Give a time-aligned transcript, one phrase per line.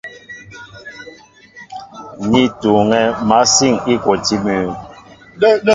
[2.29, 4.67] Ní tuuŋɛ̄ másîn îkwotí mʉ́ʉ́.